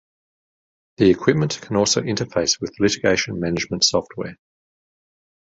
[0.97, 4.35] The equipment can also interface with litigation management software.